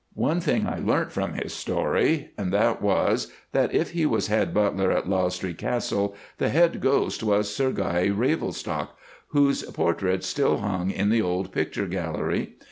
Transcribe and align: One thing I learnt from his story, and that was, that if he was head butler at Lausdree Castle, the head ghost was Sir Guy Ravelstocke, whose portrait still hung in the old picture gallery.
One 0.17 0.41
thing 0.41 0.65
I 0.65 0.79
learnt 0.79 1.11
from 1.11 1.33
his 1.35 1.53
story, 1.53 2.31
and 2.35 2.51
that 2.51 2.81
was, 2.81 3.31
that 3.51 3.71
if 3.71 3.91
he 3.91 4.07
was 4.07 4.29
head 4.29 4.51
butler 4.51 4.91
at 4.91 5.07
Lausdree 5.07 5.53
Castle, 5.53 6.15
the 6.39 6.49
head 6.49 6.81
ghost 6.81 7.21
was 7.21 7.53
Sir 7.55 7.71
Guy 7.71 8.07
Ravelstocke, 8.09 8.97
whose 9.27 9.61
portrait 9.61 10.23
still 10.23 10.57
hung 10.57 10.89
in 10.89 11.09
the 11.11 11.21
old 11.21 11.51
picture 11.51 11.85
gallery. 11.85 12.55